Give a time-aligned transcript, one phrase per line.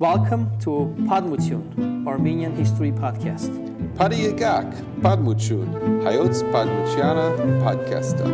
[0.00, 3.50] Welcome to Podmootiun, Armenian History Podcast.
[3.96, 5.68] Padiyagak, Padmuchun,
[6.04, 8.24] Hayotz Padmuchiana Podcasta.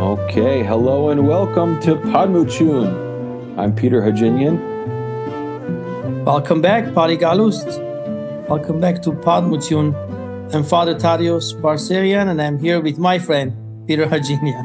[0.00, 3.56] Okay, hello and welcome to Podmootiun.
[3.56, 4.58] I'm Peter Hajinian.
[6.24, 7.78] Welcome back, Padigalust.
[8.48, 9.94] Welcome back to Podmootiun.
[10.52, 13.54] I'm Father Tadios Barserian, and I'm here with my friend,
[13.86, 14.64] Peter Hajinian.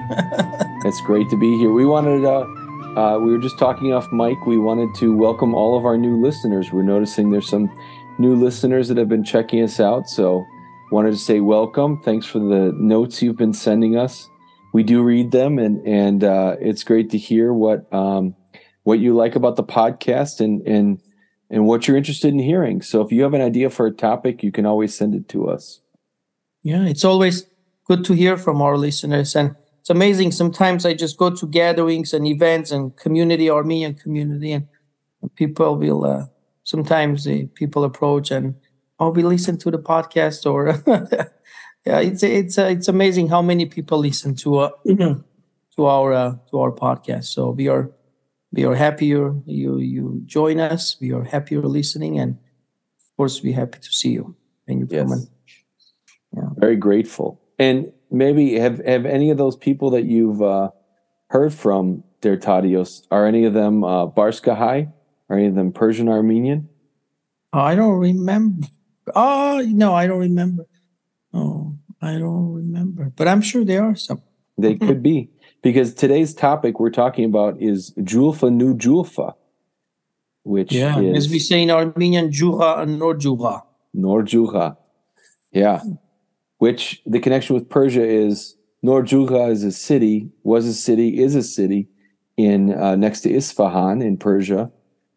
[0.83, 1.71] it's great to be here.
[1.71, 2.64] We wanted uh,
[2.95, 4.45] uh, we were just talking off mic.
[4.45, 6.71] We wanted to welcome all of our new listeners.
[6.71, 7.69] We're noticing there's some
[8.19, 10.07] new listeners that have been checking us out.
[10.07, 10.45] So,
[10.91, 12.01] wanted to say welcome.
[12.03, 14.29] Thanks for the notes you've been sending us.
[14.73, 18.35] We do read them, and and uh, it's great to hear what um,
[18.83, 21.01] what you like about the podcast and and
[21.49, 22.81] and what you're interested in hearing.
[22.81, 25.49] So, if you have an idea for a topic, you can always send it to
[25.49, 25.81] us.
[26.63, 27.45] Yeah, it's always
[27.85, 30.31] good to hear from our listeners and it's amazing.
[30.31, 34.67] Sometimes I just go to gatherings and events and community, Armenian community, and
[35.35, 36.25] people will uh,
[36.63, 38.55] sometimes uh, people approach and
[38.99, 40.81] oh, we listen to the podcast or
[41.85, 46.35] yeah, it's it's uh, it's amazing how many people listen to uh, to our uh,
[46.49, 47.25] to our podcast.
[47.25, 47.91] So we are
[48.51, 50.97] we are happier you you you join us.
[50.99, 55.07] We are happier listening, and of course, we're happy to see you when you yes.
[55.07, 55.27] come.
[56.35, 56.49] Yeah.
[56.57, 57.39] Very grateful.
[57.59, 60.69] And maybe have have any of those people that you've uh,
[61.27, 64.91] heard from Der Tadios are any of them uh, Barskahay?
[65.29, 66.69] Are any of them Persian Armenian?
[67.51, 68.67] I don't remember.
[69.15, 70.65] Oh no, I don't remember.
[71.33, 73.11] Oh, I don't remember.
[73.15, 74.21] But I'm sure there are some.
[74.57, 75.29] They could be
[75.61, 79.33] because today's topic we're talking about is Julfa Nu Julfa,
[80.43, 83.63] which yeah, is, as we say in Armenian, Jugha and Nor Jugha.
[83.93, 84.77] Nor Jugha.
[85.51, 85.81] Yeah
[86.57, 91.33] which the connection with Persia is Nor Jugha is a city, was a city, is
[91.33, 91.87] a city
[92.37, 94.71] in uh, next to Isfahan in Persia,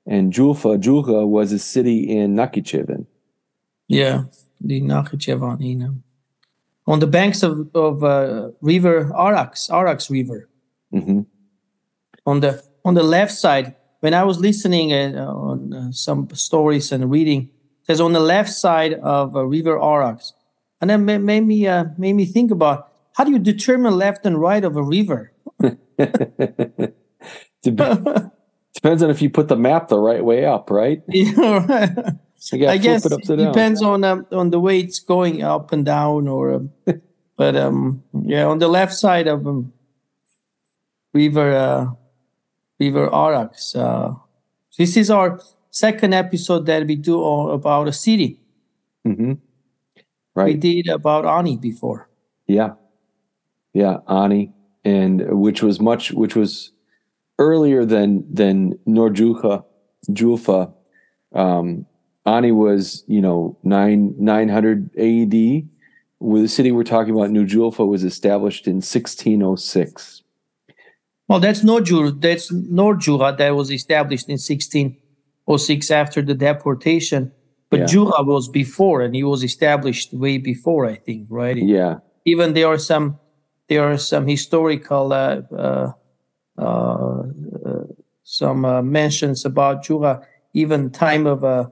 [0.06, 3.05] and Julfa Julfa was a city in Nakhichevan.
[3.86, 4.25] Yeah,
[4.61, 5.97] the Nakhichevan, you know,
[6.86, 10.48] on the banks of of uh, river Arax, Arax River.
[10.95, 11.20] Mm-hmm.
[12.24, 16.91] On the on the left side, when I was listening uh, on uh, some stories
[16.91, 17.51] and reading,
[17.83, 20.33] says on the left side of uh, River Arax,
[20.80, 24.40] and then made me uh, made me think about how do you determine left and
[24.40, 25.33] right of a river?
[27.62, 31.02] Depends on if you put the map the right way up, right?
[31.08, 32.68] Yeah, right.
[32.68, 36.52] I guess it depends on um, on the way it's going up and down, or
[36.52, 36.70] um,
[37.36, 39.72] but um yeah, on the left side of um,
[41.12, 41.86] River uh,
[42.78, 43.74] River Arax.
[43.74, 44.14] Uh,
[44.78, 45.40] this is our
[45.70, 48.40] second episode that we do all about a city.
[49.05, 49.33] Mm-hmm.
[50.38, 50.54] Right.
[50.54, 52.08] We did about Ani before.
[52.46, 52.74] Yeah.
[53.72, 54.52] Yeah, Ani
[54.84, 56.70] and which was much which was
[57.40, 59.64] earlier than than Nor Jugha
[60.10, 60.72] Julfa.
[61.34, 61.86] Um
[62.24, 65.68] Ani was, you know, nine nine hundred AD.
[66.20, 70.22] With the city we're talking about, New Julfa was established in 1606.
[71.28, 72.20] Well, that's Norjur.
[72.20, 77.32] That's Nor Jugha that was established in 1606 after the deportation
[77.70, 77.86] but yeah.
[77.86, 81.56] Jugha was before, and he was established way before, I think, right?
[81.56, 81.96] Yeah.
[82.24, 83.18] Even there are some
[83.68, 85.92] there are some historical uh, uh,
[86.56, 87.23] uh,
[88.24, 90.24] some uh, mentions about Jugha,
[90.55, 91.67] even time of uh,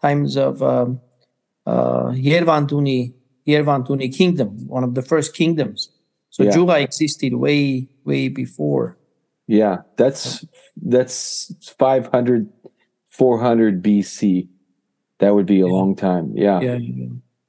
[0.00, 1.00] times of um,
[1.66, 3.14] uh, Yervanduni
[3.46, 5.90] Yervanduni kingdom, one of the first kingdoms.
[6.30, 6.52] So yeah.
[6.52, 8.96] Jugha existed way way before.
[9.46, 10.46] Yeah, that's
[10.76, 12.48] that's 500
[13.08, 14.48] 400 BC.
[15.22, 16.32] That would be a long time.
[16.34, 16.60] Yeah.
[16.60, 16.78] yeah.
[16.78, 17.06] yeah.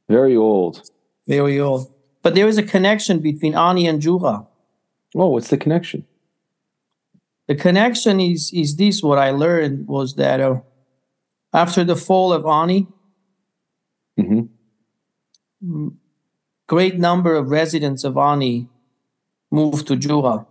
[0.08, 0.88] Very old.
[1.28, 1.92] Very old.
[2.22, 4.46] But there is a connection between Ani and Jugha.
[5.16, 6.06] Oh, what's the connection?
[7.48, 9.02] The connection is is this.
[9.02, 10.62] What I learned was that uh,
[11.52, 12.86] after the fall of Ani,
[14.20, 15.88] mm-hmm.
[16.68, 18.70] great number of residents of Ani
[19.50, 20.46] moved to Jugha.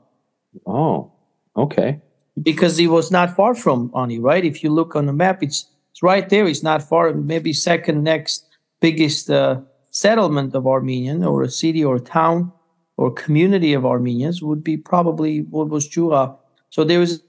[0.66, 1.12] Oh,
[1.56, 2.00] okay.
[2.42, 4.44] Because it was not far from Ani, right?
[4.44, 6.46] If you look on the map, it's it's right there.
[6.46, 7.12] It's not far.
[7.12, 8.48] Maybe second next
[8.80, 9.60] biggest uh,
[9.90, 12.52] settlement of Armenian or a city or a town
[12.96, 16.36] or community of Armenians would be probably what was Jugha.
[16.70, 17.22] So there is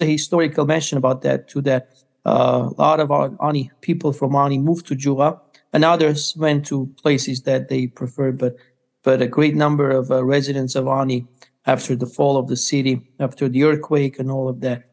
[0.00, 1.62] a historical mention about that too.
[1.62, 1.94] That
[2.26, 3.10] uh, a lot of
[3.40, 5.40] Ani people from Ani moved to Jugha,
[5.72, 8.38] and others went to places that they preferred.
[8.38, 8.56] But
[9.02, 11.26] but a great number of uh, residents of Ani,
[11.66, 14.84] after the fall of the city, after the earthquake and all of that,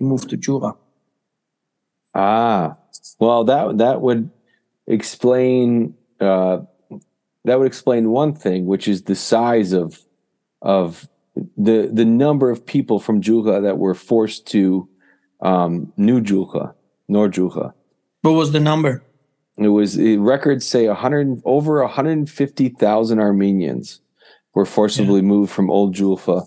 [0.00, 0.76] moved to Jugha.
[2.14, 2.76] Ah,
[3.18, 4.30] well, that that would
[4.86, 6.60] explain uh,
[7.44, 10.00] that would explain one thing, which is the size of
[10.62, 11.08] of
[11.56, 14.88] the the number of people from Jugha that were forced to
[15.40, 16.74] um, New Julfa,
[17.08, 17.72] Nor Julfa.
[18.22, 19.02] What was the number?
[19.56, 24.00] It was eh, records say 100 over 150,000 Armenians
[24.54, 26.46] were forcibly moved from Old Julfa.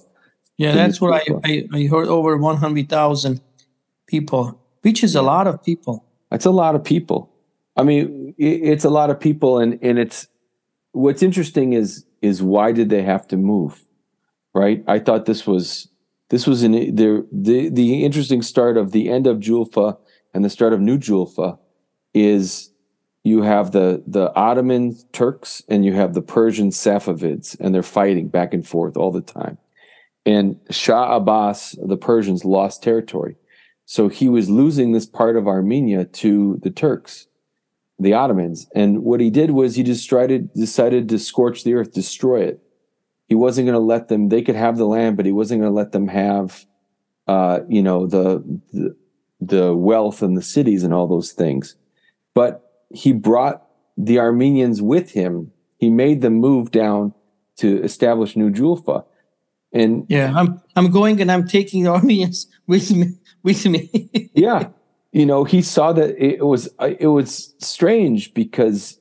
[0.58, 3.42] Yeah, that's what I, I, I heard over 100,000
[4.08, 6.06] people, which is a lot of people.
[6.30, 7.32] That's a lot of people.
[7.78, 10.28] I mean, it's a lot of people, and and it's
[10.92, 13.84] what's interesting is is why did they have to move,
[14.54, 14.84] right?
[14.88, 15.88] I thought this was
[16.30, 19.98] this was an the the the interesting start of the end of Julfa
[20.34, 21.58] and the start of New Julfa
[22.14, 22.72] is
[23.24, 28.28] you have the the Ottoman Turks and you have the Persian Safavids, and they're fighting
[28.30, 29.58] back and forth all the time.
[30.26, 33.36] And Shah Abbas, the Persians, lost territory.
[33.92, 37.28] So he was losing this part of Armenia to the Turks,
[38.00, 38.70] the Ottomans.
[38.74, 42.64] And what he did was he just tried decided to scorch the earth, destroy it.
[43.28, 45.70] He wasn't going to let them, they could have the land, but he wasn't going
[45.70, 46.66] to let them have,
[47.28, 48.42] uh, you know, the,
[48.72, 48.96] the,
[49.42, 51.76] the wealth and the cities and all those things.
[52.34, 53.68] But he brought
[53.98, 55.52] the Armenians with him.
[55.80, 57.14] He made them move down
[57.58, 59.04] to establish New Julfa.
[59.74, 64.30] And Yeah, I'm I'm going and I'm taking the Armenians with me with me.
[64.34, 64.68] yeah
[65.12, 68.98] you know he saw that it was it was strange because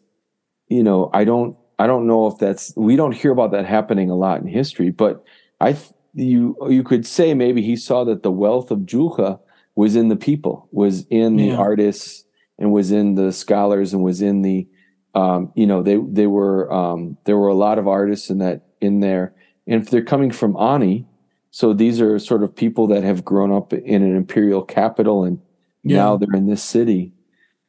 [0.69, 4.11] you know i don't i don't know if that's we don't hear about that happening
[4.11, 5.23] a lot in history but
[5.61, 5.77] i
[6.15, 9.39] you you could say maybe he saw that the wealth of julfa
[9.77, 11.57] was in the people was in the Yeah.
[11.57, 12.25] artists
[12.59, 14.67] and was in the scholars and was in the
[15.15, 18.63] um, you know they they were um, there were a lot of artists in that
[18.81, 19.33] in there
[19.67, 21.07] and if they're coming from ani
[21.51, 25.39] so these are sort of people that have grown up in an imperial capital and
[25.85, 27.13] now they're in this city.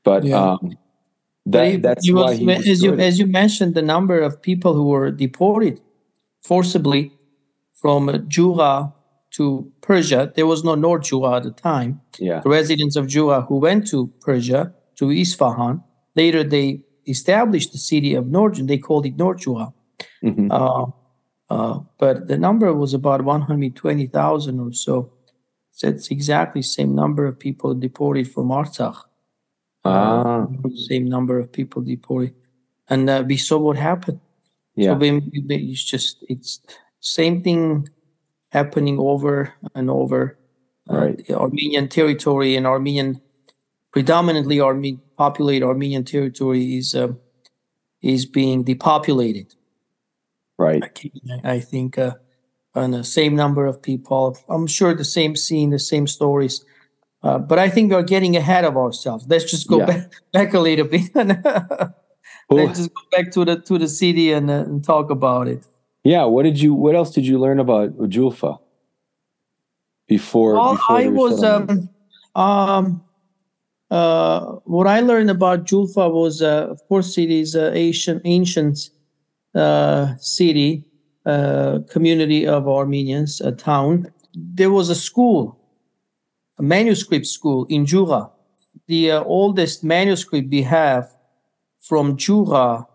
[0.04, 0.52] But Yeah.
[0.54, 0.72] um,
[1.46, 4.42] that He- that's he why was- he as you as you mentioned the number of
[4.42, 5.80] people who were deported
[6.44, 7.12] forcibly
[7.82, 8.94] from Jugha
[9.38, 10.32] to Persia.
[10.36, 12.02] There was no Nor Jugha at the time.
[12.20, 15.82] yeah The residents of Jugha who went to Persia to Isfahan.
[16.16, 18.52] Later, they established the city of Nor.
[18.52, 19.74] They called it Nor Jugha.
[20.24, 20.48] Mhm.
[20.52, 20.86] Uh,
[21.52, 25.12] uh, but the number was about 120,000 or so.
[25.72, 29.00] So it's exactly the same number of people deported from Artsakh.
[29.84, 30.48] ah
[30.90, 32.34] Same number of people deported.
[32.92, 34.20] And uh, we saw what happened.
[34.76, 36.52] yeah So when it's just, it's
[37.00, 37.90] same thing
[38.58, 39.36] happening over
[39.76, 40.22] and over.
[40.90, 41.18] Uh, Right.
[41.28, 43.22] the Armenian territory and Armenian,
[43.96, 47.14] predominantly Arme- populated Armenian territory is, uh,
[48.02, 49.48] is being depopulated.
[50.62, 50.84] Right
[51.44, 52.14] I think, uh,
[52.76, 54.38] and the same number of people.
[54.48, 56.64] I'm sure the same scene, the same stories.
[57.24, 59.26] Uh, but I think we're getting ahead of ourselves.
[59.28, 59.86] Let's just go Yeah.
[59.92, 60.04] back,
[60.34, 61.04] back a little bit.
[62.50, 65.62] Let's just go back to the to the city and, uh, and talk about it.
[66.04, 68.58] yeah what did you what else did you learn about Julfa
[70.08, 71.90] before Well, before I was um,
[72.36, 73.04] um
[73.92, 74.40] uh
[74.76, 79.01] what I learned about Julfa was uh, of course it is an ancient ancient uh
[80.20, 80.86] city
[81.26, 84.12] uh community of Armenians a town.
[84.34, 85.62] There was a school
[86.62, 88.30] a manuscript school in Jugha.
[88.88, 91.10] The uh, oldest manuscript we have
[91.80, 92.86] from Jugha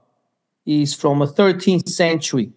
[0.64, 2.52] is from the 13th century.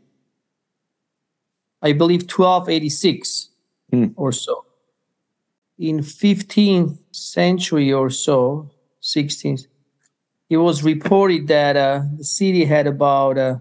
[1.82, 3.50] I believe 1286
[4.16, 4.66] or so.
[5.78, 8.70] In 15th century or so,
[9.02, 9.66] 16th,
[10.50, 13.60] it was reported that uh, the city had about uh,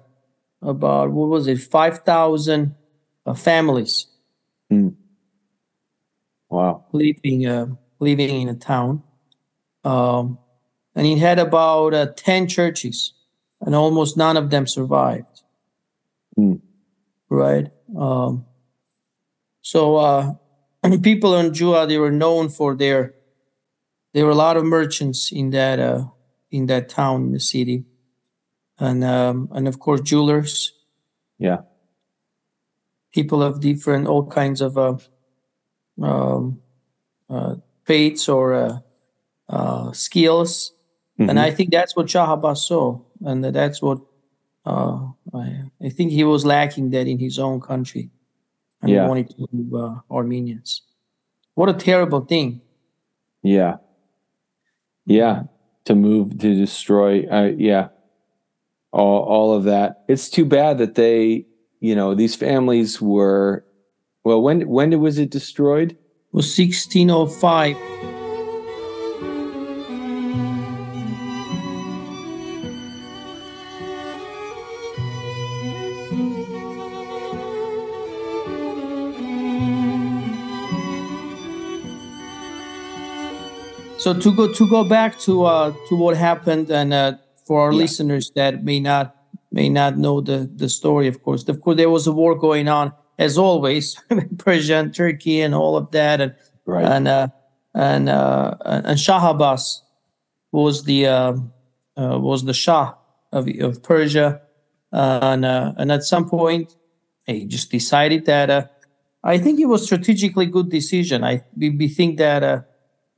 [0.63, 2.75] about what was it, 5,000
[3.27, 4.07] uh, families
[6.49, 7.67] wow living uh,
[7.99, 9.03] living in a town,
[9.85, 10.39] um,
[10.95, 13.13] and it had about uh, 10 churches,
[13.61, 15.43] and almost none of them survived.
[16.37, 16.55] Hmm.
[17.29, 17.71] Right.
[17.97, 18.47] Um,
[19.61, 20.35] so uh,
[21.03, 23.15] people in Jugha they were known for their.
[24.15, 26.07] There were a lot of merchants in that uh,
[26.51, 27.85] in that town in the city,
[28.79, 30.73] and um, and of course jewelers.
[31.39, 31.59] yeah
[33.15, 34.97] People of different all kinds of uh,
[36.03, 36.61] um,
[37.31, 37.55] uh,
[37.87, 38.79] trades or uh,
[39.49, 40.73] uh, skills,
[41.19, 41.47] and Mhm.
[41.49, 43.99] I think that's what Shah saw, and that's what
[44.67, 48.11] uh, I, I think he was lacking that in his own country,
[48.83, 49.03] and Yeah.
[49.05, 50.83] he wanted to move uh, Armenians.
[51.55, 52.61] What a terrible thing!
[53.43, 53.77] yeah
[55.07, 55.45] yeah
[55.85, 57.89] to move to destroy uh, yeah
[58.93, 61.45] all all of that it's too bad that they
[61.81, 63.65] you know these families were
[64.25, 67.77] well when when was it destroyed It was 1605.
[84.09, 87.13] so to go to go back to uh, to what happened, and uh,
[87.49, 87.83] for our Yeah.
[87.85, 89.15] listeners that may not
[89.51, 92.69] may not know the the story, of course, of course, there was a war going
[92.69, 93.97] on as always,
[94.45, 96.33] Persia and Turkey and all of that, and
[96.67, 96.85] Right.
[96.85, 97.29] and uh,
[97.75, 98.55] and uh,
[98.91, 99.83] and Shah Abbas
[100.53, 101.33] was the uh,
[101.97, 102.95] uh, was the Shah
[103.33, 104.29] of of Persia,
[104.93, 106.77] uh, and uh, and at some point
[107.27, 108.63] he just decided that uh,
[109.25, 111.25] I think it was strategically good decision.
[111.25, 112.43] I we, we think that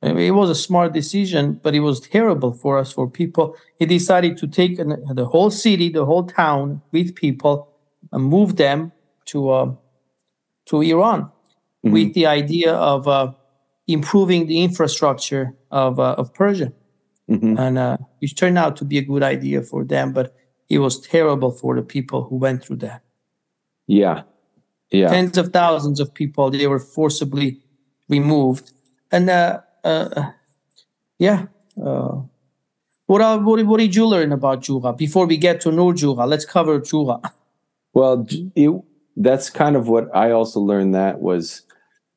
[0.02, 3.54] uh, it was a smart decision, but it was terrible for us for people.
[3.78, 7.69] He decided to take an, the whole city, the whole town with people,
[8.12, 8.92] and move them
[9.26, 9.75] to uh,
[10.66, 11.30] to Iran
[11.83, 13.33] with the idea of uh,
[13.87, 16.73] improving the infrastructure of uh, of Persia,
[17.28, 17.59] Mhm.
[17.59, 20.35] and uh, which turned out to be a good idea for them, but
[20.69, 23.02] it was terrible for the people who went through that.
[23.87, 24.23] Yeah.
[24.90, 25.09] Yeah.
[25.11, 27.61] Tens of thousands of people they were forcibly
[28.09, 28.73] removed,
[29.12, 29.28] and
[29.85, 30.33] uh,
[31.19, 31.47] yeah.
[31.81, 32.23] Uh,
[33.07, 36.29] what, uh, what what did you learn about Jugha before we get to Nor Jugha?
[36.29, 37.21] Let's cover Jugha.
[37.93, 38.71] Well, it,
[39.17, 40.95] that's kind of what I also learned.
[40.95, 41.63] That was,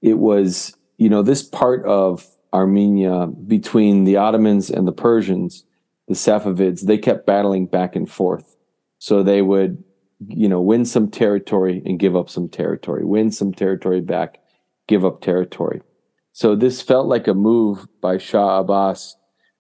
[0.04, 5.66] it was, you know, this part of Armenia between the Ottomans and the Persians,
[6.08, 8.56] the Safavids, they kept battling back and forth.
[9.00, 9.84] So they would,
[10.28, 14.40] you know, win some territory and give up some territory, win some territory back,
[14.88, 15.82] give up territory.
[16.34, 19.16] So this felt like a move by Shah Abbas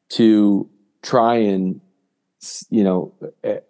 [0.09, 0.69] to
[1.03, 1.79] try and
[2.69, 3.13] you know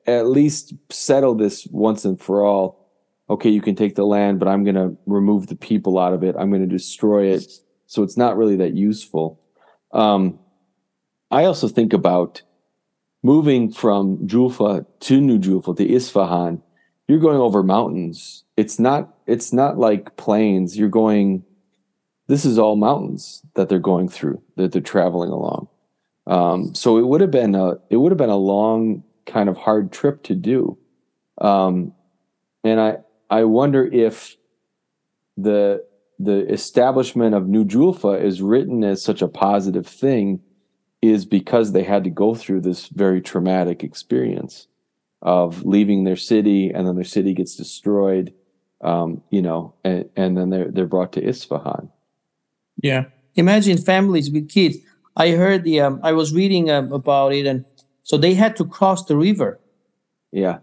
[0.07, 2.89] at least settle this once and for all.
[3.29, 6.24] Okay you can take the land but i'm going to remove the people out of
[6.24, 6.36] it.
[6.38, 7.45] I'm going to destroy it.
[7.86, 9.39] So it's not really that useful.
[9.91, 10.39] Um,
[11.29, 12.41] i also think about
[13.22, 16.62] moving from julfa to new julfa to isfahan.
[17.07, 18.43] You're going over mountains.
[18.55, 20.77] It's not it's not like plains.
[20.77, 21.43] You're going
[22.27, 25.68] this is all mountains that they're going through that they're traveling along
[26.25, 29.58] um, so it would have been a it would have been a long kind of
[29.58, 30.77] hard trip to do,
[31.39, 31.94] um,
[32.63, 32.98] and I
[33.30, 34.38] I wonder if
[35.36, 35.86] the
[36.20, 40.42] the establishment of New Julfa is written as such a positive thing
[41.01, 44.68] is because they had to go through this very traumatic experience
[45.22, 48.34] of leaving their city and then their city gets destroyed,
[48.82, 51.89] um, you know, and, and then they're they're brought to Isfahan.
[52.84, 53.06] Yeah.
[53.36, 54.78] Imagine families with kids.
[55.18, 57.66] I heard the, um, I was reading um, about it, and
[58.04, 59.60] so they had to cross the river.
[60.32, 60.60] Yeah,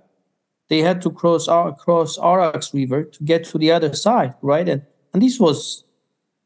[0.69, 4.69] They had to cross Ar- cross Arax River to get to the other side, right?
[4.69, 4.83] And
[5.15, 5.85] and this was,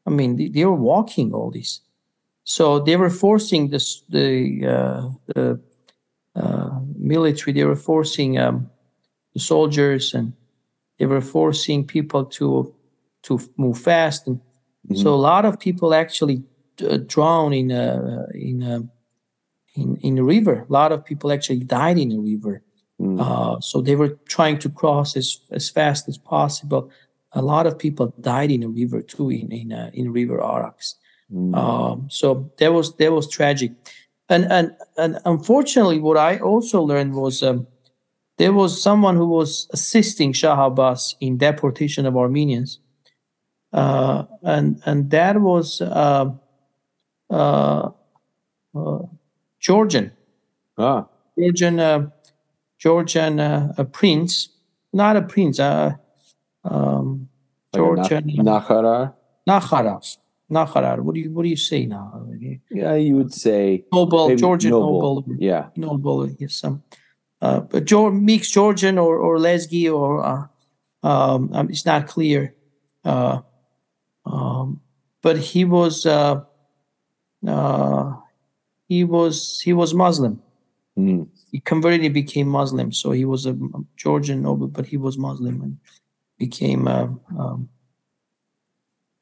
[0.07, 1.81] I mean, they, they were walking all this,
[2.43, 5.59] so they were forcing this the uh, the
[6.35, 7.53] uh, military.
[7.53, 8.69] They were forcing um,
[9.33, 10.33] the soldiers, and
[10.99, 12.73] they were forcing people to
[13.23, 14.39] to move fast, and
[14.93, 16.43] so a lot of people actually
[16.87, 18.83] uh, drown in a in a
[19.75, 20.65] in in the river.
[20.69, 22.61] A lot of people actually died in the river.
[23.01, 23.19] Mm.
[23.19, 26.89] Uh, so they were trying to cross as, as fast as possible.
[27.33, 30.95] A lot of people died in the river too, in in, uh, in River Arax.
[31.33, 31.55] Mm.
[31.55, 33.71] Um, so that was that was tragic,
[34.29, 37.67] and and and unfortunately, what I also learned was um,
[38.37, 42.84] there was someone who was assisting Shah Abbas in deportation of Armenians, uh,
[43.75, 46.31] and and that was uh,
[47.29, 47.89] uh,
[48.75, 48.99] uh,
[49.59, 50.11] Georgian.
[50.77, 51.05] ah,
[51.37, 52.07] Georgian uh,
[52.79, 54.49] Georgian uh, a prince,
[54.93, 55.91] not a prince, uh,
[56.63, 57.27] um,
[57.73, 59.13] like Georgian Na- Nakharar.
[59.49, 60.17] Nakharas.
[61.03, 62.25] What do you what do you say now?
[62.69, 65.69] Yeah, you would say Noble, Georgian noble, Yeah.
[65.75, 66.29] noble.
[66.37, 66.83] Yes, some,
[67.41, 70.45] uh, but Geor- mixed Georgian or or Lesgi or uh,
[71.03, 72.53] um, um, it's not clear.
[73.03, 73.41] Uh,
[74.25, 74.81] um,
[75.21, 76.41] but he was uh,
[77.47, 78.13] uh,
[78.87, 80.41] he was he was Muslim.
[80.97, 81.27] Mm.
[81.51, 83.53] he converted he became muslim so he was a
[83.97, 85.77] georgian noble but he was muslim and
[86.37, 87.67] became a um,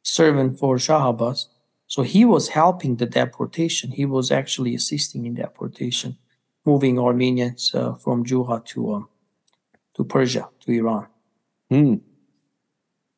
[0.04, 1.48] servant for shah abbas
[1.88, 6.16] so he was helping the deportation he was actually assisting in deportation
[6.64, 9.10] moving armenians uh, from jugha to um,
[9.96, 11.08] to persia to iran
[11.72, 12.02] Mm.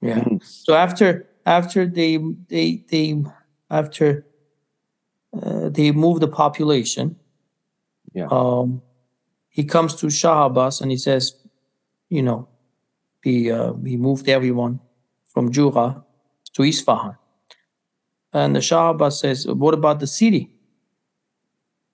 [0.02, 0.42] yeah Mm.
[0.42, 2.18] so after after they
[2.50, 3.24] they they
[3.70, 4.26] after
[5.42, 7.16] uh, they moved the population
[8.14, 8.28] Yeah.
[8.32, 8.82] um
[9.50, 11.34] he comes to Shah Abbas and he says
[12.10, 12.48] you know
[13.24, 14.80] he uh, he moved everyone
[15.34, 16.04] from Jugha
[16.54, 17.16] to Isfahan
[18.34, 20.52] and the Shah Abbas says what about the city?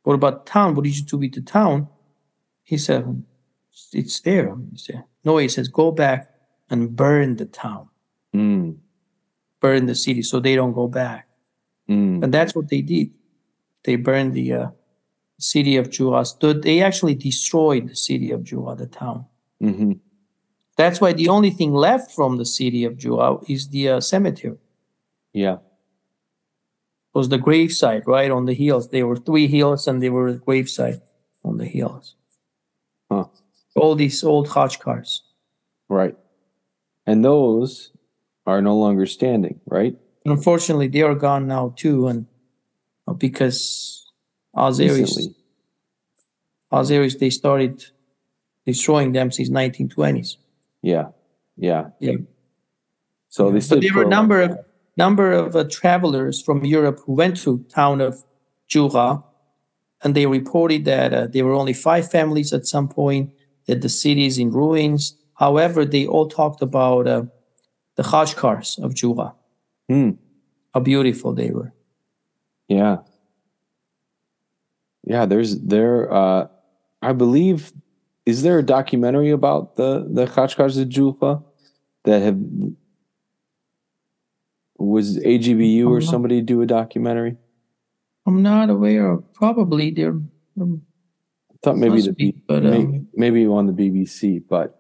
[0.03, 0.74] What about the town?
[0.75, 1.88] What did you do with the town?
[2.63, 3.24] He said
[3.93, 4.55] it's there.
[4.72, 6.29] He said no he says go back
[6.70, 7.89] and burn the town.
[8.36, 8.77] Mm.
[9.61, 11.27] Burn the city so they don't go back
[11.89, 12.23] Mm.
[12.23, 13.09] and that's what they did
[13.83, 14.67] they burned the uh,
[15.39, 16.61] city of Jugha.
[16.61, 19.25] They actually destroyed the city of Jugha, the town.
[19.59, 19.93] hmm
[20.77, 24.57] That's why the only thing left from the city of Jugha is the uh, cemetery.
[25.33, 25.57] Yeah.
[27.13, 28.89] was the gravesite right on the hills.
[28.89, 31.01] There were three hills, and there were a gravesite
[31.43, 32.15] on the hills.
[33.11, 33.25] Huh.
[33.75, 35.21] All these old Khachkars.
[35.89, 36.15] Right.
[37.07, 37.90] And those
[38.45, 39.95] are no longer standing, right?
[40.25, 42.25] Unfortunately, they are gone now too, and
[43.07, 44.01] uh, because
[44.55, 45.36] Recently.
[46.71, 47.86] Azeris, they started
[48.65, 50.38] destroying them since 1920s.
[50.81, 51.10] Yeah.
[51.57, 51.89] Yeah.
[52.00, 52.17] Yeah.
[53.29, 54.57] So they So there were a number of
[54.98, 58.24] number of uh, travelers from Europe who went to town of
[58.69, 59.24] Jugha,
[60.03, 63.31] and they reported that uh, there were only five families at some point.
[63.67, 65.15] That the city is in ruins.
[65.36, 67.24] However, they all talked about uh,
[67.95, 69.33] the Khachkars of Jugha.
[69.89, 70.12] Hmm.
[70.74, 71.74] How beautiful they were.
[72.67, 72.98] Yeah.
[75.03, 76.48] Yeah, there's there uh
[77.01, 77.71] I believe
[78.25, 81.43] is there a documentary about the the Khachkars of Julfa
[82.05, 82.39] that have
[84.77, 87.38] was AGBU or I'm not- somebody do a documentary?
[88.25, 89.33] I'm not aware of.
[89.33, 90.10] Probably they're.
[90.60, 90.83] um,
[91.51, 94.79] I thought maybe the be, but, um, maybe on the BBC, but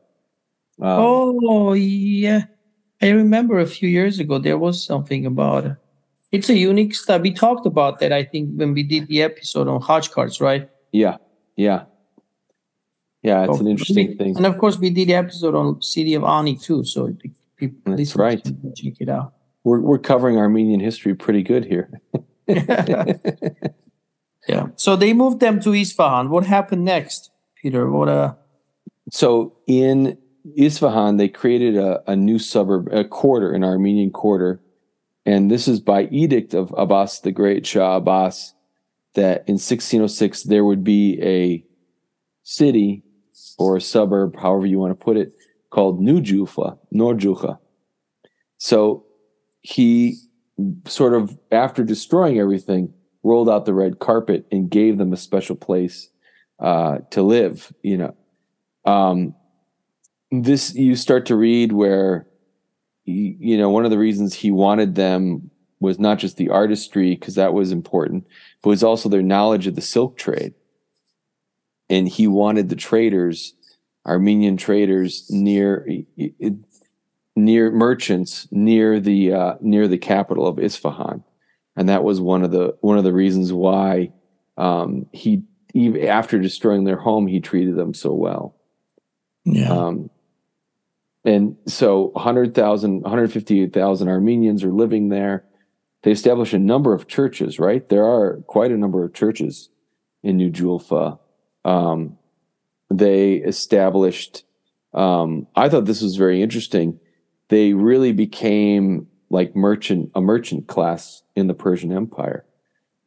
[0.79, 2.45] um, oh yeah,
[3.01, 5.77] I remember a few years ago there was something about.
[6.31, 7.21] It's a unique stuff.
[7.21, 8.13] We talked about that.
[8.13, 10.69] I think when we did the episode on Khachkars, right?
[10.91, 11.17] yeah,
[11.55, 11.83] yeah.
[13.23, 14.35] Yeah, it's an interesting thing.
[14.35, 16.83] And of course, we did the episode on city of Ani too.
[16.83, 17.15] So
[17.55, 18.43] people, That's right.
[18.75, 19.33] Check it out.
[19.63, 22.01] We're we're covering Armenian history pretty good here.
[24.47, 24.67] Yeah.
[24.75, 26.29] So they moved them to Isfahan.
[26.29, 27.31] What happened next,
[27.61, 27.89] Peter?
[27.89, 28.33] What uh?
[29.11, 30.17] So in
[30.57, 34.61] Isfahan, they created a, a new suburb, a quarter, an Armenian quarter.
[35.25, 38.53] And this is by edict of Abbas the Great, Shah Abbas,
[39.13, 41.65] that in 1606 there would be a
[42.43, 43.03] city
[43.57, 45.33] or a suburb, however you want to put it,
[45.69, 47.59] called New Julfa, Nor Julfa.
[48.57, 49.05] So
[49.61, 50.17] he
[50.85, 55.55] sort of, after destroying everything, rolled out the red carpet and gave them a special
[55.55, 56.09] place
[56.59, 58.15] uh, to live, you know
[58.85, 59.35] um,
[60.31, 62.25] this you start to read where
[63.05, 67.35] you know one of the reasons he wanted them was not just the artistry because
[67.35, 68.25] that was important
[68.61, 70.53] but was also their knowledge of the silk trade.
[71.89, 73.53] And he wanted the traders
[74.07, 75.87] armenian traders near
[77.35, 81.23] near merchants near the uh, near the capital of isfahan.
[81.75, 84.11] And that was one of the one of the reasons why
[84.57, 88.55] um, he even after destroying their home he treated them so well.
[89.43, 89.71] Yeah.
[89.71, 90.09] um,
[91.23, 95.45] and so 100,000, 158,000 Armenians are living there.
[96.03, 97.87] They established a number of churches, right?
[97.89, 99.69] There are quite a number of churches
[100.23, 101.19] in New Julfa.
[101.63, 102.17] Um,
[102.89, 104.43] they established,
[104.93, 106.99] um, I thought this was very interesting.
[107.49, 112.45] They really became like merchant, a merchant class in the Persian Empire.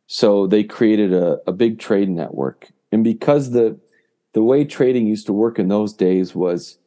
[0.06, 2.68] So they created a, a big trade network.
[2.92, 3.78] And because the,
[4.34, 6.78] the way trading used to work in those days was,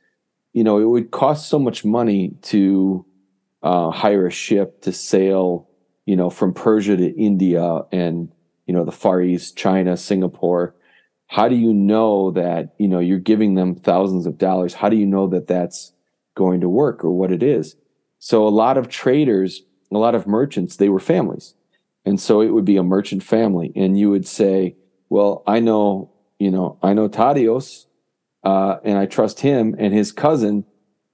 [0.57, 3.05] you know, it would cost so much money to
[3.61, 5.69] uh, hire a ship to sail,
[6.07, 8.33] you know, from Persia to India and,
[8.65, 10.73] you know, the Far East, China, Singapore.
[11.27, 14.73] How do you know that, you know, you're giving them thousands of dollars?
[14.73, 15.93] How do you know that that's
[16.35, 17.75] going to work or what it is?
[18.17, 19.61] So a lot of traders,
[19.93, 21.53] a lot of merchants, they were families.
[22.03, 23.71] And so it would be a merchant family.
[23.75, 24.75] And you would say,
[25.07, 27.85] well, I know, you know, I know Tadios,
[28.47, 30.63] uh, and I trust him and his cousin,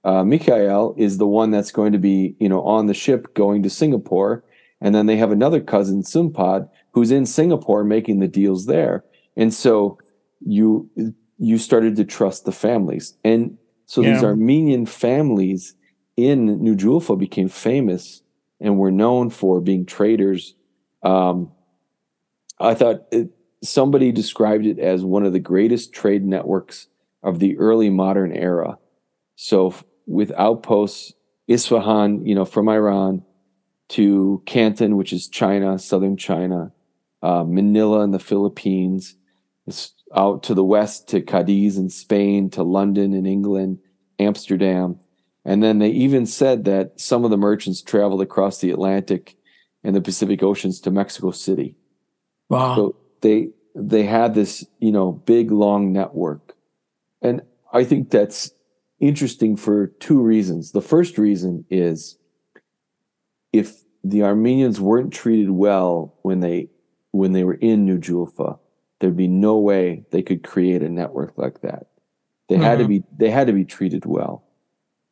[0.04, 3.64] uh, Mikhail is the one that's going to be, you know, on the ship going
[3.64, 4.44] to Singapore.
[4.80, 9.04] And then they have another cousin, Sumpad, who's in Singapore making the deals there.
[9.36, 9.98] And so
[10.46, 10.88] you,
[11.36, 13.16] you started to trust the families.
[13.24, 15.74] And so these Armenian families
[16.16, 18.22] in New Julfa became famous
[18.60, 20.54] and were known for being traders.
[21.02, 21.50] Um,
[22.60, 26.86] I thought it, somebody described it as one of the greatest trade networks
[27.24, 28.78] of the early modern era.
[29.34, 29.74] So
[30.06, 31.12] with outposts,
[31.48, 33.24] Isfahan, you know, from Iran
[33.90, 36.72] to Canton, which is China, southern China,
[37.22, 39.16] uh, Manila in the Philippines,
[40.14, 43.78] out to the west to Cadiz in Spain, to London in England,
[44.18, 44.98] Amsterdam.
[45.44, 49.36] And then they even said that some of the merchants traveled across the Atlantic
[49.82, 51.76] and the Pacific Oceans to Mexico City.
[52.48, 52.76] wow.
[52.76, 56.43] So they they had this, you know, big long network.
[57.24, 58.52] And I think that's
[59.00, 60.70] interesting for two reasons.
[60.72, 62.18] The first reason is
[63.52, 66.68] if the Armenians weren't treated well when they
[67.12, 68.58] when they were in New Julfa,
[68.98, 71.86] there'd be no way they could create a network like that.
[72.48, 72.88] They had to Mhm.
[72.88, 74.44] be they had to be treated well.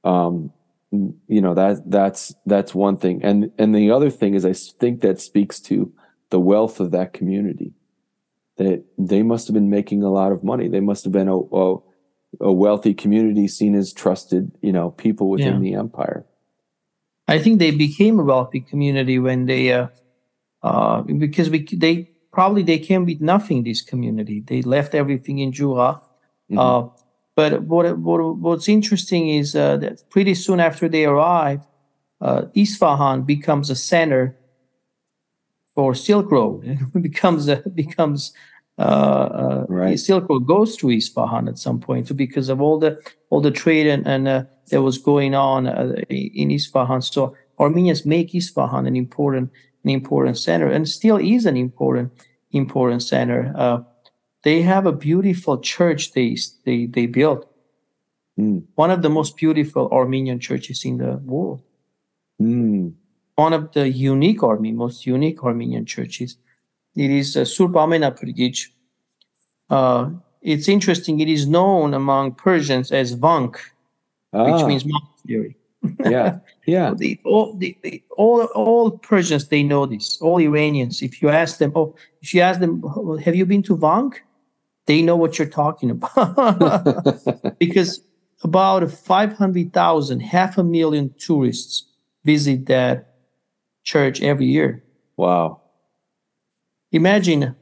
[0.05, 0.53] Um,
[0.90, 5.01] you know that that's that's one thing, and and the other thing is I think
[5.01, 5.90] that speaks to
[6.31, 7.72] the wealth of that community.
[8.57, 10.68] That they must have been making a lot of money.
[10.68, 11.77] They must have been a a,
[12.40, 15.61] a wealthy community, seen as trusted, you know, people within Yeah.
[15.61, 16.25] the empire.
[17.29, 19.88] I think they became a wealthy community when they, uh,
[20.62, 23.62] uh, because we, they probably they came with nothing.
[23.62, 26.01] This community, they left everything in Jugha.
[26.51, 26.59] Mhm.
[26.59, 26.88] Uh,
[27.35, 31.61] but what, what what's interesting is uh, that pretty soon after they arrive,
[32.21, 34.37] uh, Isfahan becomes a center
[35.75, 36.64] for Silk Road.
[36.95, 38.33] It becomes a, becomes
[38.79, 39.99] uh, uh, Right.
[39.99, 43.51] Silk Road goes to Isfahan at some point too, because of all the all the
[43.51, 47.03] trade and, and uh, that was going on uh, in Isfahan.
[47.03, 49.51] So Armenians make Isfahan an important
[49.85, 52.13] an important center, and still is an important
[52.51, 53.53] important center.
[53.57, 53.81] Uh,
[54.45, 57.49] they have a beautiful church they they they built.
[58.39, 58.65] Mm.
[58.75, 61.63] One of the most beautiful Armenian churches in the world.
[62.41, 62.95] Mm.
[63.37, 66.39] One of the unique Armenian, most unique Armenian churches.
[66.96, 68.72] It is uh, Surp Amenapırgiç.
[69.70, 70.11] Uh,
[70.42, 71.20] it's interesting.
[71.20, 73.52] It is known among Persians as Vank,
[74.33, 75.57] which Ah, means monastery.
[76.11, 76.94] yeah, yeah.
[76.98, 80.18] The, all, the, the, all, all Persians they know this.
[80.20, 83.62] All Iranians, if you ask them, oh, if you ask them, "Oh, have you been
[83.64, 84.14] to Vank?
[84.87, 88.00] They know what you're talking about because
[88.42, 91.85] about five hundred thousand, half a million tourists
[92.24, 93.14] visit that
[93.85, 94.83] church every year.
[95.16, 95.62] wow.
[96.92, 97.57] Imagine,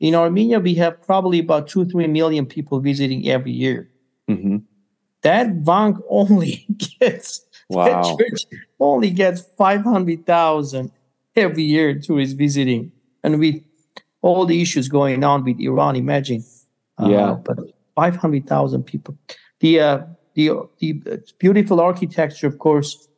[0.00, 3.88] in Armenia we have probably about two, three million people visiting every year.
[4.28, 4.58] hmm
[5.22, 6.66] That Vank only
[7.00, 7.84] gets Wow.
[7.84, 10.90] That church only gets 500,000
[11.36, 12.90] every year tourists visiting.
[13.22, 13.62] And with
[14.22, 16.42] all the issues going on with Iran, imagine.
[16.98, 17.34] Uh, Yeah.
[17.44, 17.58] But
[17.94, 19.16] 500,000 people.
[19.60, 19.98] The, uh,
[20.34, 23.08] the, the beautiful architecture, of course,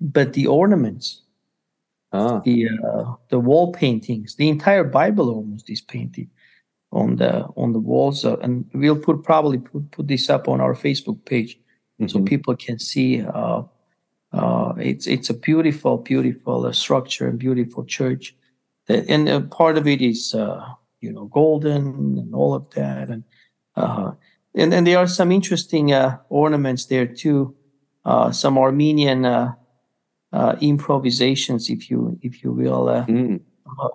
[0.00, 1.22] but the ornaments,
[2.12, 6.28] Ah, the, uh, the wall paintings, the entire Bible almost is painted
[6.92, 8.24] on the on the walls.
[8.24, 11.58] Uh, and we'll put probably put, put this up on our Facebook page
[12.06, 12.26] so mhm.
[12.26, 13.22] people can see.
[13.22, 13.62] Uh,
[14.32, 18.34] uh, it's it's a beautiful, beautiful uh, structure and beautiful church,
[18.86, 20.64] That- and uh, part of it is uh,
[21.00, 23.24] you know golden and all of that, and
[23.76, 24.12] uh,
[24.54, 27.54] and and there are some interesting uh, ornaments there too,
[28.04, 29.24] uh, some Armenian
[30.32, 32.88] uh, improvisations, if you if you will.
[32.88, 33.40] Uh, Mm.
[33.80, 33.88] uh,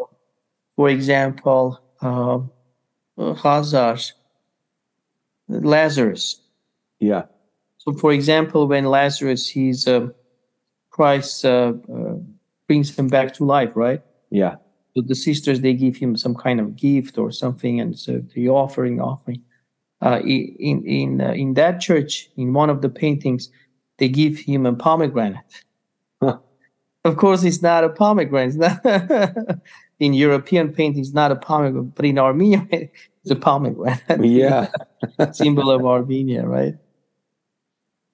[0.75, 2.39] for example, uh,
[3.35, 3.97] Hazar,
[5.47, 6.41] Lazarus.
[6.99, 7.23] Yeah.
[7.77, 10.09] So, for example, when Lazarus, he's uh,
[10.91, 12.15] Christ uh, uh,
[12.67, 14.01] brings him back to life, right?
[14.29, 14.55] Yeah.
[14.95, 18.49] So the sisters they give him some kind of gift or something, and so the
[18.49, 19.41] offering, offering.
[20.01, 23.49] Uh, in in uh, in that church, in one of the paintings,
[23.97, 25.63] they give him a pomegranate.
[27.03, 28.55] Of course, it's not a pomegranate.
[28.55, 29.59] It's not
[29.99, 34.01] in European paintings, not a pomegranate, but in Armenia, it's a pomegranate.
[34.19, 34.67] Yeah.
[35.31, 36.75] symbol of Armenia, right?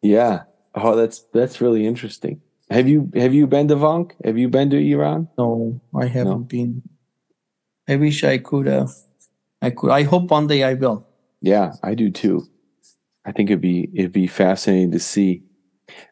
[0.01, 0.43] Yeah.
[0.75, 2.41] Oh, that's that's really interesting.
[2.69, 4.11] Have you have you been to Vank?
[4.23, 5.27] Have you been to Iran?
[5.37, 6.37] No, I haven't No.
[6.39, 6.81] been.
[7.87, 8.67] I wish I could.
[8.67, 8.87] Uh,
[9.61, 9.89] I could.
[9.91, 11.07] I hope one day I will.
[11.41, 12.45] Yeah, I do too.
[13.25, 15.43] I think it'd be it'd be fascinating to see.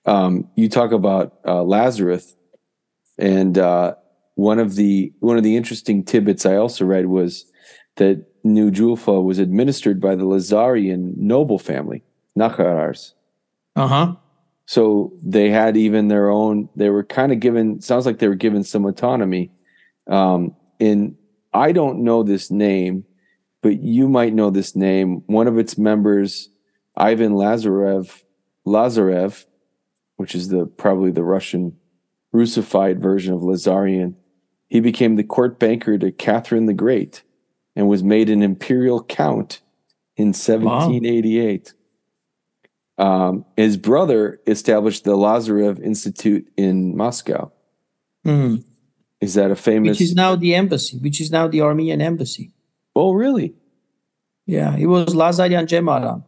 [0.06, 2.36] Um, you talk about uh, Lazarus,
[3.18, 3.96] and uh,
[4.36, 7.46] one of the one of the interesting tidbits I also read was
[7.96, 12.04] that New Julfa was administered by the Lazarian noble family,
[12.38, 13.14] Nakharars.
[13.76, 14.16] Uh huh.
[14.68, 16.70] So they had even their own.
[16.76, 17.82] They were kind of given.
[17.82, 19.52] Sounds like they were given some autonomy.
[20.08, 21.16] Um, and
[21.54, 23.06] I don't know this name,
[23.62, 25.24] but you might know this name.
[25.28, 26.50] One of its members,
[26.98, 28.24] Ivan Lazarev,
[28.68, 29.46] Lazarev,
[30.18, 31.78] which is the probably the Russian
[32.36, 34.16] Russified version of Lazarian.
[34.68, 37.24] He became the court banker to Catherine the Great,
[37.76, 39.62] and was made an imperial count
[40.18, 41.74] in 1788.
[42.98, 47.52] Um, his brother established the Lazarev Institute in Moscow.
[48.26, 48.64] Mhm.
[49.22, 50.00] Is that a famous?
[50.00, 50.98] Which is now the embassy.
[51.00, 52.52] Which is now the Armenian embassy.
[52.98, 53.54] oh, really?
[54.46, 56.24] Yeah, it was Lazaryan Cemaran,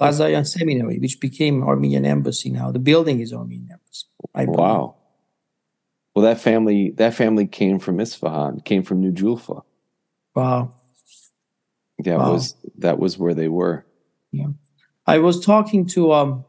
[0.00, 2.70] Lazaryan Seminary, which became Armenian embassy now.
[2.70, 4.06] The building is Armenian embassy.
[4.34, 4.94] Wow.
[6.14, 9.62] Well, that family that family came from Isfahan, came from New Julfa.
[10.34, 10.74] Wow.
[12.04, 12.32] That Wow.
[12.32, 13.84] was that was where they were.
[14.32, 14.48] Yeah,
[15.06, 16.44] I was talking to um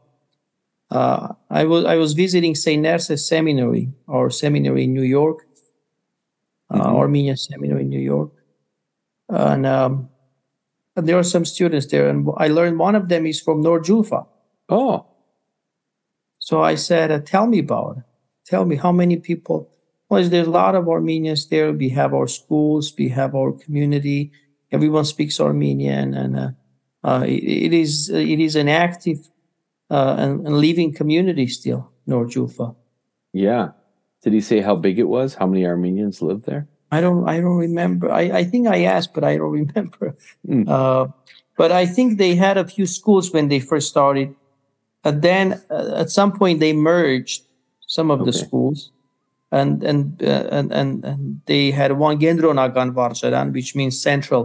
[0.90, 2.82] uh I was I was visiting St.
[2.84, 5.46] Nerses Seminary or seminary in New York.
[6.70, 6.96] uh, Mhm.
[6.96, 8.30] Armenian Seminary in New York,
[9.28, 10.08] and, um,
[10.96, 13.78] and there are some students there, and I learned one of them is from Nor
[13.82, 14.26] Julfa.
[14.70, 15.04] Oh,
[16.38, 18.04] So I said, uh, "Tell me about it.
[18.46, 19.68] Tell me how many people."
[20.08, 21.72] Well, there's a lot of Armenians there.
[21.72, 24.30] We have our schools, we have our community.
[24.70, 26.50] Everyone speaks Armenian, and uh,
[27.04, 29.30] uh, it, it is it is an active
[29.90, 32.74] uh, and, and living community still, Nor Julfa.
[33.32, 33.68] yeah.
[34.22, 35.34] Did he say how big it was?
[35.34, 36.68] How many Armenians lived there?
[36.92, 38.12] I don't I don't remember.
[38.12, 40.14] I, I think I asked, but I don't remember.
[40.46, 40.68] Mm.
[40.68, 41.08] Uh,
[41.56, 44.34] but I think they had a few schools when they first started.
[45.02, 47.42] And then uh, at some point they merged
[47.96, 48.90] some of the schools,
[49.50, 54.44] and and, uh, and and and they had one Gendronagan Varsharan, which means central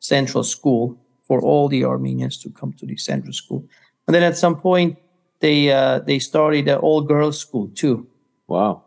[0.00, 0.84] central school
[1.26, 3.62] for all the Armenians to come to the central school.
[4.06, 4.98] And then at some point
[5.38, 8.06] they uh, they started an all girls school too.
[8.48, 8.82] Wow.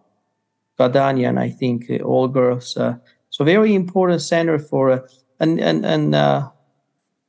[0.78, 2.76] Gadanian, I think, uh, all girls.
[2.76, 2.96] Uh,
[3.30, 5.00] so very important center for, uh,
[5.40, 6.50] and and and uh,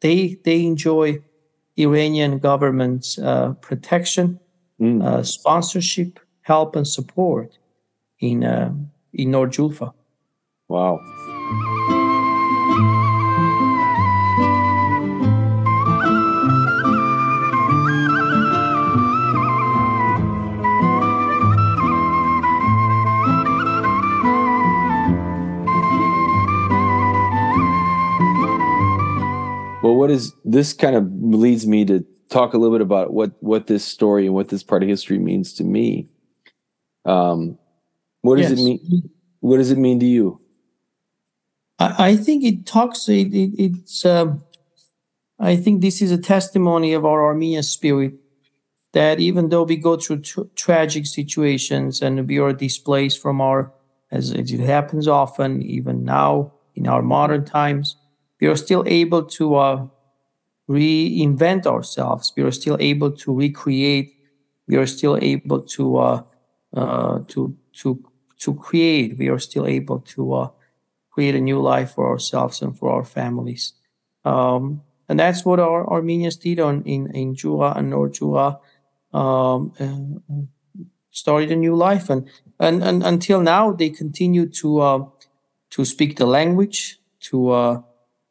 [0.00, 1.18] they they enjoy
[1.76, 4.40] Iranian government's uh, protection,
[4.80, 5.00] Mm.
[5.04, 7.58] uh, sponsorship, help, and support
[8.20, 8.72] in uh,
[9.12, 9.92] in Nor Julfa.
[10.68, 11.00] Wow.
[29.82, 33.32] Well, what is this kind of leads me to talk a little bit about what
[33.40, 36.08] what this story and what this part of history means to me.
[37.04, 37.58] Um,
[38.20, 39.10] what does it mean?
[39.40, 40.40] What does it mean to you?
[41.78, 43.08] I, I think it talks.
[43.08, 44.04] It, it, it's.
[44.04, 44.44] Um,
[45.38, 48.14] I think this is a testimony of our Armenian spirit
[48.92, 53.72] that even though we go through tr- tragic situations and we are displaced from our,
[54.10, 57.96] as it happens often, even now in our modern times,
[58.40, 59.86] we are still able to uh,
[60.68, 62.32] reinvent ourselves.
[62.36, 64.14] We are still able to recreate.
[64.68, 66.22] We are still able to uh, uh,
[66.74, 68.04] to to
[68.38, 69.18] to create.
[69.18, 70.34] We are still able to.
[70.34, 70.48] Uh,
[71.12, 73.74] create a new life for ourselves and for our families.
[74.24, 78.58] Um, and that's what our Armenians did on in in Jugha and Nor Jugha.
[79.12, 80.48] Um, uh,
[81.10, 82.26] started a new life, and,
[82.58, 85.04] and and until now they continue to uh,
[85.70, 87.82] to speak the language, to uh,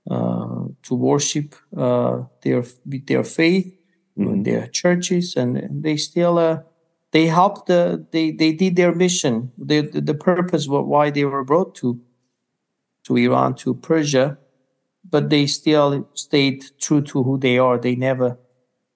[0.09, 3.77] uh, to worship uh, their with their faith
[4.17, 6.61] in their churches, and they still uh,
[7.11, 11.25] they helped the they they did their mission, the the, the purpose wh- why they
[11.25, 11.99] were brought to
[13.03, 14.37] to Iran, to Persia,
[15.09, 17.79] but they still stayed true to who they are.
[17.79, 18.37] They never,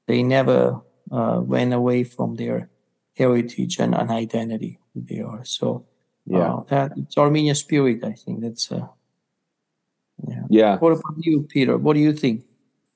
[0.05, 2.69] they never uh, went away from their
[3.17, 5.43] heritage and an identity who they are.
[5.45, 5.85] So,
[6.27, 6.53] Yeah.
[6.53, 8.03] uh, that it's Armenian spirit.
[8.03, 8.71] I think that's.
[8.71, 8.87] Uh,
[10.27, 10.43] yeah.
[10.49, 10.77] Yeah.
[10.77, 11.77] What about you, Peter?
[11.77, 12.43] What do you think?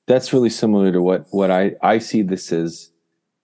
[0.06, 2.90] that's really similar to what what I I see this as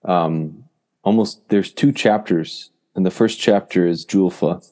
[0.05, 0.65] um
[1.07, 4.63] almost there's two chapters and the first chapter is Julfa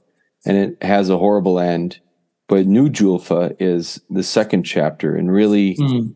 [0.44, 2.00] and it has a horrible end
[2.48, 6.14] but New Julfa is the second chapter and really Mm,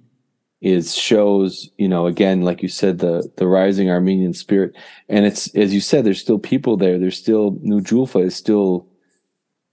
[0.60, 4.74] is shows you know again like you said the the rising Armenian spirit
[5.08, 8.88] and it's as you said there's still people there there's still New Julfa is still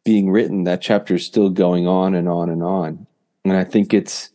[0.03, 3.07] being written that chapter is still going on and on and on
[3.43, 4.29] and I think it's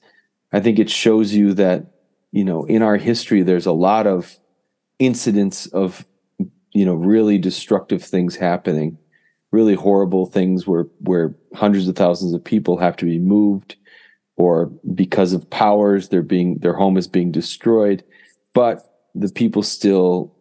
[0.53, 1.87] I think it shows you that
[2.33, 4.37] you know in our history there's a lot of
[5.01, 6.07] incidents of
[6.73, 8.97] you know really destructive things happening
[9.51, 13.75] really horrible things where where hundreds of thousands of people have to be moved
[14.37, 18.05] or because of powers they're being their home is being destroyed
[18.55, 18.77] but
[19.15, 20.33] the people still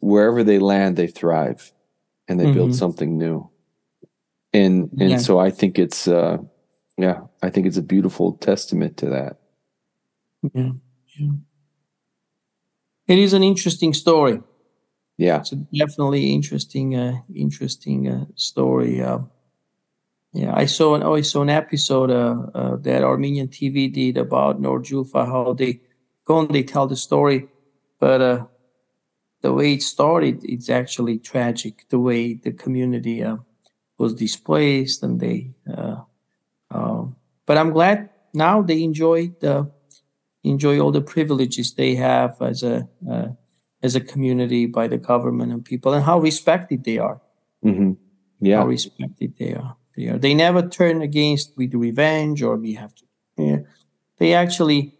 [0.00, 1.72] wherever they land they thrive
[2.28, 2.74] and they build Mhm.
[2.74, 3.50] something new
[4.54, 5.16] and and Yeah.
[5.18, 6.38] so i think it's uh
[6.96, 9.36] yeah i think it's a beautiful testament to that
[10.54, 10.70] yeah,
[11.18, 11.30] yeah.
[13.06, 14.40] It is an interesting story.
[15.18, 19.02] yeah It's a definitely interesting, uh, interesting uh, story.
[19.02, 19.20] Uh,
[20.32, 24.60] yeah, I saw an I saw an episode uh, uh, that Armenian TV did about
[24.60, 25.80] Nor Julfa, how they
[26.24, 27.48] go and they tell the story,
[28.00, 28.46] but uh,
[29.42, 31.84] the way it started, it's actually tragic.
[31.90, 33.38] The way the community uh,
[33.98, 35.50] was displaced, and they.
[35.68, 35.96] Uh,
[36.70, 39.70] um, but I'm glad now they enjoy the
[40.44, 43.28] enjoy all the privileges they have as a uh,
[43.82, 47.20] as a community by the government and people, and how respected they are.
[47.62, 47.92] hmm
[48.40, 49.76] Yeah, How respected they are.
[49.96, 50.18] They are.
[50.18, 53.04] They never turn against with revenge or we have to.
[53.36, 53.58] Yeah,
[54.18, 54.94] they actually,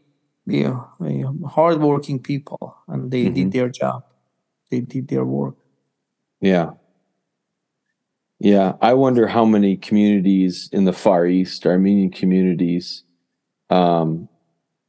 [0.46, 0.64] you
[1.00, 3.34] know, hardworking people, and they Mhm.
[3.34, 4.02] did their job.
[4.70, 5.56] They did their work.
[6.40, 6.70] yeah
[8.40, 13.04] Yeah, I wonder how many communities in the Far East, Armenian communities,
[13.70, 14.28] um,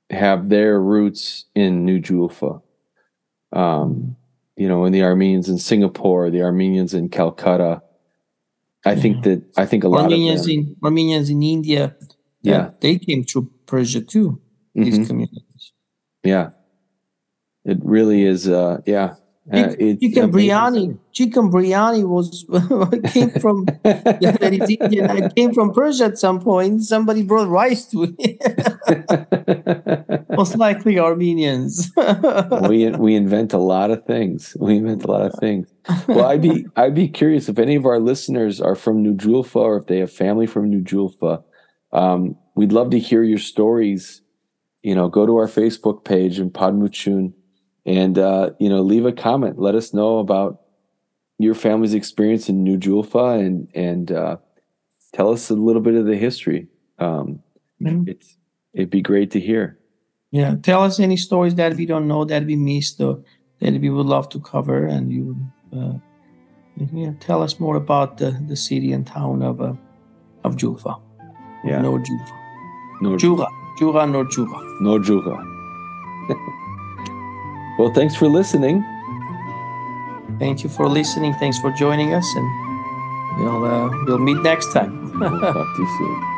[0.10, 2.62] have their roots in New Julfa.
[3.52, 4.16] Um,
[4.56, 7.82] you know, in the Armenians in Singapore, the Armenians in Calcutta.
[8.86, 10.56] I think that I think a lot Armenians of them.
[10.56, 11.96] in Armenians in India,
[12.42, 12.58] Yeah.
[12.58, 14.40] uh, they came through Persia too.
[14.76, 15.08] These Mhm.
[15.08, 15.72] communities.
[16.24, 16.50] Yeah,
[17.66, 18.48] it really is.
[18.48, 19.16] Uh, yeah,
[19.52, 20.98] uh, it's Chicken biryani.
[21.12, 22.46] Chicken biryani was
[23.12, 25.18] came from that is Indian.
[25.18, 26.84] It came from Persia at some point.
[26.84, 28.40] Somebody brought rice to it.
[30.38, 31.92] Most likely Armenians.
[32.70, 34.56] we we invent a lot of things.
[34.62, 35.68] We invent a lot of things.
[36.08, 39.58] Well, I'd be I'd be curious if any of our listeners are from New Julfa
[39.58, 41.44] or if they have family from New Julfa.
[41.92, 44.22] Um, we'd love to hear your stories.
[44.84, 47.34] You know, go to our Facebook page in Podmootiun
[47.86, 49.60] and uh, you know leave a comment.
[49.60, 50.62] Let us know about
[51.40, 54.38] your family's experience in New Julfa and and uh,
[55.14, 56.68] tell us a little bit of the history.
[57.00, 57.40] Um,
[57.82, 58.08] Mm.
[58.08, 58.38] it's
[58.74, 59.78] it'd be great to hear.
[60.32, 63.20] yeah, tell us any stories that we don't know that we missed or
[63.60, 65.36] that we would love to cover, and you,
[65.76, 65.94] uh,
[66.94, 69.74] yeah, tell us more about the, the city and town of uh,
[70.46, 70.96] of Julfa.
[71.66, 72.32] Yeah, Nor Julfa.
[73.02, 73.48] no, Jugha.
[73.80, 74.60] Jugha nor Jugha.
[74.82, 75.36] no Jugha.
[77.78, 78.84] well, thanks for listening.
[80.40, 81.34] Thank you for listening.
[81.36, 85.12] Thanks for joining us, and we'll uh, we'll meet next time.
[85.20, 86.24] We'll talk to you soon.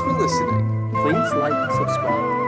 [0.00, 0.90] for listening.
[1.02, 2.39] Please like, subscribe,